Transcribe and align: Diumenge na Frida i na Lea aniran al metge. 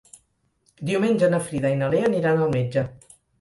Diumenge 0.89 1.29
na 1.33 1.41
Frida 1.49 1.71
i 1.75 1.77
na 1.83 1.91
Lea 1.95 2.09
aniran 2.09 2.43
al 2.47 2.51
metge. 2.57 2.87